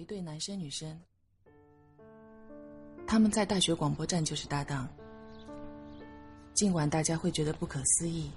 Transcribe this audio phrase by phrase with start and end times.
[0.00, 0.98] 一对男生女生，
[3.06, 4.88] 他们在大学广播站就是搭档。
[6.54, 8.30] 尽管大家会觉得不可思议，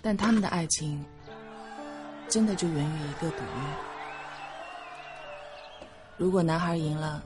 [0.00, 1.04] 但他们的爱情
[2.28, 3.74] 真的就源于一个赌约。
[6.16, 7.20] 如果男孩赢了，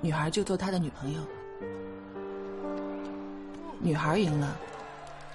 [0.00, 1.20] 女孩就做他的女朋友；
[3.80, 4.56] 女孩赢了，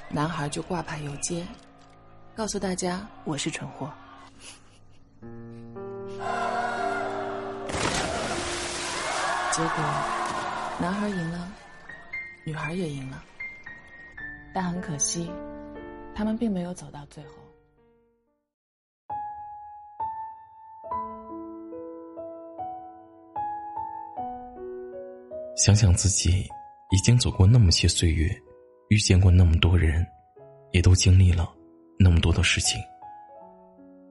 [0.10, 1.46] 男孩就挂牌游街，
[2.34, 3.92] 告诉大家我是蠢货。
[9.52, 9.84] 结果，
[10.80, 11.52] 男孩赢了，
[12.46, 13.22] 女孩也赢了，
[14.54, 15.30] 但很可惜，
[16.16, 17.32] 他们并没有走到最后。
[25.58, 26.48] 想想自己
[26.92, 28.30] 已经走过那么些岁月，
[28.90, 30.06] 遇见过那么多人，
[30.72, 31.52] 也都经历了
[31.98, 32.80] 那么多的事情。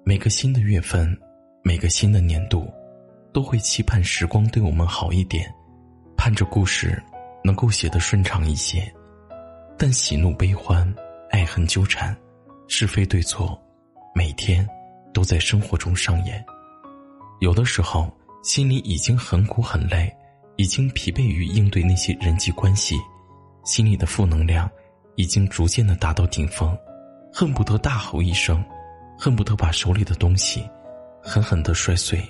[0.05, 1.17] 每个新的月份，
[1.62, 2.70] 每个新的年度。
[3.39, 5.48] 都会期盼时光对我们好一点，
[6.17, 7.00] 盼着故事
[7.45, 8.92] 能够写得顺畅一些。
[9.78, 10.92] 但喜怒悲欢、
[11.30, 12.17] 爱恨纠缠、
[12.67, 13.56] 是非对错，
[14.12, 14.69] 每天
[15.14, 16.45] 都在生活中上演。
[17.39, 20.12] 有的时候，心里已经很苦很累，
[20.56, 22.97] 已经疲惫于应对那些人际关系，
[23.64, 24.69] 心里的负能量
[25.14, 26.77] 已经逐渐的达到顶峰，
[27.33, 28.64] 恨不得大吼一声，
[29.17, 30.69] 恨不得把手里的东西
[31.23, 32.20] 狠狠的摔碎。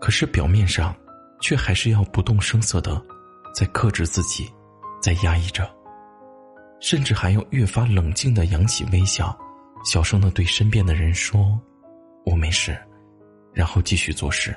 [0.00, 0.94] 可是表面上，
[1.40, 3.00] 却还是要不动声色的，
[3.54, 4.50] 在克制自己，
[5.02, 5.70] 在压抑着，
[6.80, 9.38] 甚至还要越发冷静的扬起微笑，
[9.84, 11.60] 小声的对身边的人说
[12.24, 12.76] ：“我没事。”
[13.52, 14.56] 然后继续做事。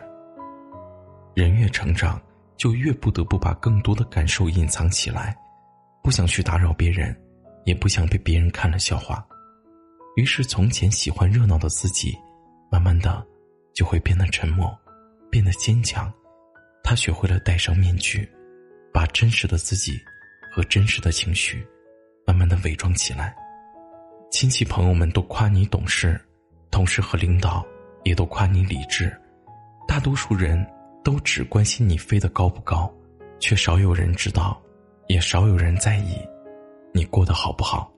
[1.33, 2.21] 人越成长，
[2.55, 5.35] 就越不得不把更多的感受隐藏起来，
[6.03, 7.13] 不想去打扰别人，
[7.65, 9.25] 也不想被别人看了笑话。
[10.15, 12.15] 于是，从前喜欢热闹的自己，
[12.71, 13.25] 慢慢的
[13.73, 14.71] 就会变得沉默。
[15.33, 16.13] 变得坚强，
[16.83, 18.31] 他学会了戴上面具，
[18.93, 19.99] 把真实的自己
[20.51, 21.65] 和真实的情绪，
[22.27, 23.35] 慢慢的伪装起来。
[24.29, 26.21] 亲戚朋友们都夸你懂事，
[26.69, 27.65] 同事和领导
[28.03, 29.11] 也都夸你理智，
[29.87, 30.63] 大多数人
[31.03, 32.93] 都只关心你飞得高不高，
[33.39, 34.61] 却少有人知道，
[35.07, 36.15] 也少有人在意，
[36.93, 37.91] 你过得好不好，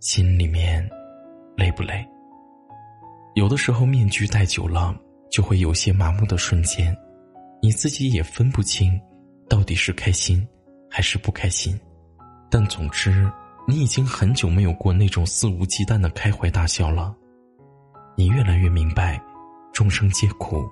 [0.00, 0.88] 心里面
[1.54, 2.02] 累不累。
[3.34, 4.98] 有的时候面具戴久了。
[5.32, 6.94] 就会有些麻木的瞬间，
[7.62, 9.00] 你自己也分不清，
[9.48, 10.46] 到底是开心
[10.90, 11.76] 还是不开心。
[12.50, 13.32] 但总之，
[13.66, 17.16] 你已经很久没有过那种肆无忌惮的开怀大笑了。
[18.14, 19.18] 你越来越明白，
[19.72, 20.68] 众生皆苦，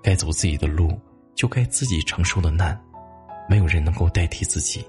[0.00, 0.96] 该走自己的路，
[1.34, 2.80] 就该自己承受的难，
[3.48, 4.86] 没有人能够代替自己，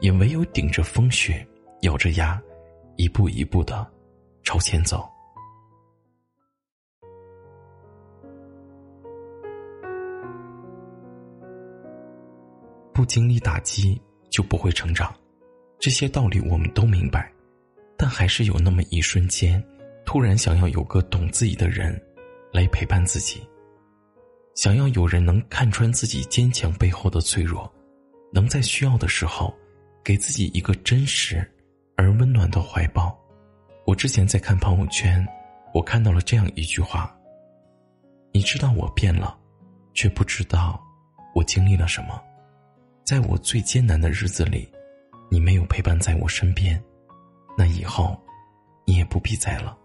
[0.00, 1.44] 也唯有顶着风雪，
[1.80, 2.40] 咬着牙，
[2.94, 3.84] 一步一步的
[4.44, 5.10] 朝前走。
[13.04, 14.00] 不经历打击
[14.30, 15.14] 就不会成长，
[15.78, 17.30] 这些道理我们都明白，
[17.98, 19.62] 但还是有那么一瞬间，
[20.06, 22.02] 突然想要有个懂自己的人，
[22.50, 23.46] 来陪伴自己。
[24.54, 27.70] 想要有人能看穿自己坚强背后的脆弱，
[28.32, 29.54] 能在需要的时候，
[30.02, 31.46] 给自己一个真实
[31.98, 33.14] 而温暖的怀抱。
[33.84, 35.22] 我之前在看朋友圈，
[35.74, 37.14] 我看到了这样一句话
[38.32, 39.38] ：“你知道我变了，
[39.92, 40.82] 却不知道
[41.34, 42.18] 我经历了什么。”
[43.04, 44.66] 在我最艰难的日子里，
[45.30, 46.82] 你没有陪伴在我身边，
[47.56, 48.18] 那以后，
[48.86, 49.76] 你也不必在了。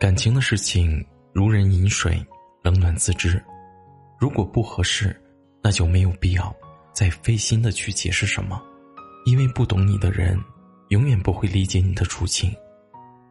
[0.00, 2.24] 感情的事情如人饮水，
[2.62, 3.42] 冷暖自知。
[4.18, 5.14] 如果不合适，
[5.62, 6.54] 那就没有必要
[6.94, 8.60] 再费心的去解释什么，
[9.26, 10.42] 因为不懂你的人，
[10.88, 12.50] 永远不会理解你的处境。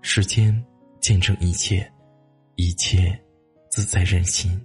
[0.03, 0.63] 时间
[0.99, 1.91] 见证一切，
[2.57, 3.19] 一切
[3.71, 4.63] 自在人心。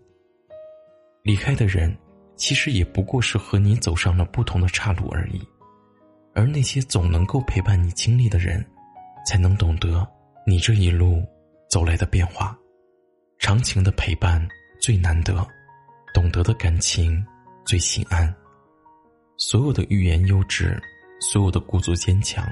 [1.22, 1.96] 离开的人。
[2.36, 5.40] 其实也不过是和你走上了不同的岔路而已，
[6.34, 8.64] 而那些总能够陪伴你经历的人，
[9.26, 10.06] 才能懂得
[10.46, 11.24] 你这一路
[11.70, 12.56] 走来的变化。
[13.38, 14.46] 长情的陪伴
[14.80, 15.46] 最难得，
[16.14, 17.24] 懂得的感情
[17.64, 18.32] 最心安。
[19.38, 20.80] 所有的欲言又止，
[21.20, 22.46] 所有的故作坚强，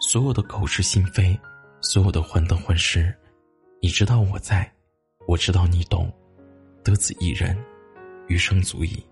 [0.00, 1.38] 所有的口是心非，
[1.80, 3.14] 所有的患得患失，
[3.82, 4.70] 你知道我在，
[5.26, 6.12] 我知道你懂，
[6.84, 7.56] 得此一人，
[8.28, 9.02] 余生足矣。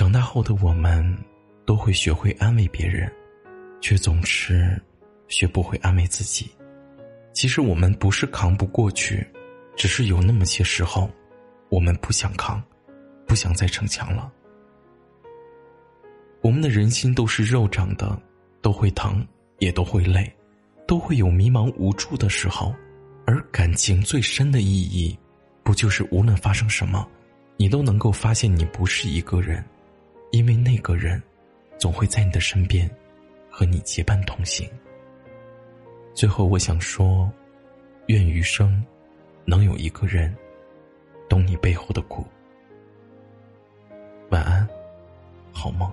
[0.00, 1.14] 长大后的我们，
[1.66, 3.12] 都会学会安慰别人，
[3.82, 4.80] 却总是
[5.28, 6.50] 学不会安慰自己。
[7.34, 9.22] 其实我们不是扛不过去，
[9.76, 11.10] 只是有那么些时候，
[11.68, 12.64] 我们不想扛，
[13.26, 14.32] 不想再逞强了。
[16.40, 18.18] 我们的人心都是肉长的，
[18.62, 19.22] 都会疼，
[19.58, 20.34] 也都会累，
[20.86, 22.74] 都会有迷茫无助的时候。
[23.26, 25.14] 而感情最深的意义，
[25.62, 27.06] 不就是无论发生什么，
[27.58, 29.62] 你都能够发现你不是一个人，
[30.30, 31.20] 因为那个人，
[31.78, 32.88] 总会在你的身边，
[33.50, 34.68] 和你结伴同行。
[36.14, 37.30] 最后，我想说，
[38.06, 38.84] 愿余生，
[39.44, 40.34] 能有一个人，
[41.28, 42.24] 懂你背后的苦。
[44.30, 44.68] 晚安，
[45.52, 45.92] 好梦。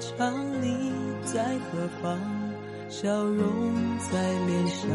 [0.00, 0.34] 唱？
[0.60, 0.92] 你
[1.24, 2.18] 在何方？
[2.88, 3.72] 笑容
[4.10, 4.90] 在脸上，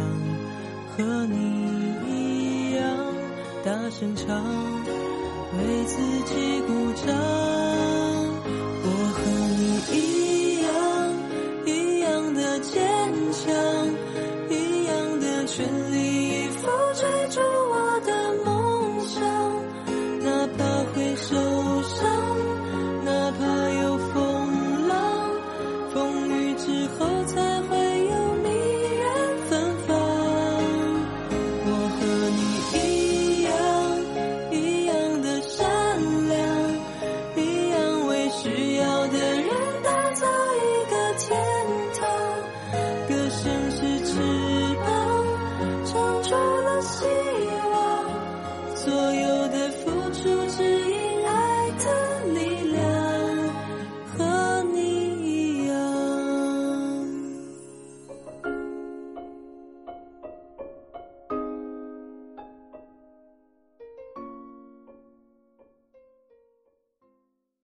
[0.97, 1.37] 和你
[2.09, 2.83] 一样
[3.63, 4.43] 大声唱，
[5.57, 6.94] 为自己鼓掌。